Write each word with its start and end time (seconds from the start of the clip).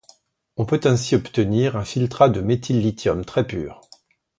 On 0.57 0.65
peut 0.65 0.79
ainsi 0.85 1.13
obtenir 1.13 1.77
un 1.77 1.85
filtrat 1.85 2.29
de 2.29 2.41
méthyllithium 2.41 3.23
très 3.23 3.45
pur. 3.45 3.81